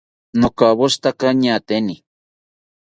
[0.39, 1.95] Nokawoshitaka ñaateni